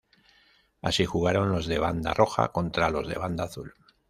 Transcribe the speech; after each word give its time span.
Así 0.81 1.05
jugaron 1.05 1.51
los 1.51 1.67
de 1.67 1.77
banda 1.77 2.15
roja 2.15 2.51
contra 2.51 2.89
los 2.89 3.07
de 3.07 3.19
banda 3.19 3.43
azul. 3.43 3.75